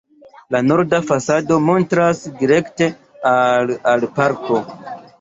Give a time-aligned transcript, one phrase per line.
[0.53, 2.91] La norda fasado montras direkte
[3.37, 4.63] al al parko.